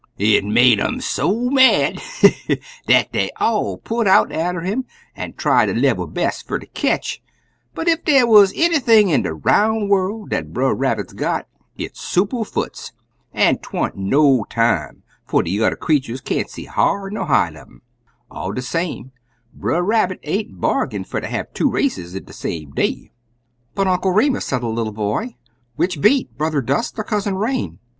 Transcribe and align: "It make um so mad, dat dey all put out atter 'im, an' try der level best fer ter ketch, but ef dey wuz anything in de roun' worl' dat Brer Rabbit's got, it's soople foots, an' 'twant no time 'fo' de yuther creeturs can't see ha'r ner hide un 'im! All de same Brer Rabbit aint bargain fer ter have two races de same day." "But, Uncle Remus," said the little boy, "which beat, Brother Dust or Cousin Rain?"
"It 0.17 0.43
make 0.43 0.81
um 0.81 0.99
so 0.99 1.51
mad, 1.51 2.01
dat 2.87 3.11
dey 3.11 3.29
all 3.39 3.77
put 3.77 4.07
out 4.07 4.31
atter 4.31 4.63
'im, 4.63 4.83
an' 5.15 5.33
try 5.33 5.67
der 5.67 5.75
level 5.75 6.07
best 6.07 6.47
fer 6.47 6.57
ter 6.57 6.65
ketch, 6.73 7.21
but 7.75 7.87
ef 7.87 8.03
dey 8.03 8.23
wuz 8.23 8.47
anything 8.55 9.09
in 9.09 9.21
de 9.21 9.31
roun' 9.31 9.87
worl' 9.89 10.25
dat 10.25 10.53
Brer 10.53 10.73
Rabbit's 10.73 11.13
got, 11.13 11.47
it's 11.77 12.01
soople 12.01 12.43
foots, 12.45 12.93
an' 13.31 13.59
'twant 13.59 13.95
no 13.95 14.43
time 14.49 15.03
'fo' 15.27 15.43
de 15.43 15.51
yuther 15.51 15.75
creeturs 15.75 16.19
can't 16.19 16.49
see 16.49 16.65
ha'r 16.65 17.11
ner 17.11 17.25
hide 17.25 17.55
un 17.55 17.61
'im! 17.61 17.81
All 18.31 18.53
de 18.53 18.63
same 18.63 19.11
Brer 19.53 19.83
Rabbit 19.83 20.19
aint 20.23 20.59
bargain 20.59 21.03
fer 21.03 21.21
ter 21.21 21.27
have 21.27 21.53
two 21.53 21.69
races 21.69 22.19
de 22.19 22.33
same 22.33 22.71
day." 22.71 23.11
"But, 23.75 23.85
Uncle 23.85 24.09
Remus," 24.13 24.45
said 24.45 24.61
the 24.63 24.67
little 24.67 24.93
boy, 24.93 25.35
"which 25.75 26.01
beat, 26.01 26.35
Brother 26.39 26.61
Dust 26.63 26.97
or 26.97 27.03
Cousin 27.03 27.35
Rain?" 27.35 27.77